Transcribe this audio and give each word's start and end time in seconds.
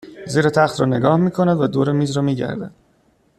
زیر 0.27 0.49
تخت 0.49 0.79
را 0.79 0.85
نگاه 0.85 1.17
میکند 1.17 1.61
و 1.61 1.67
دور 1.67 1.91
میز 1.91 2.11
را 2.11 2.21
میگردد 2.21 2.71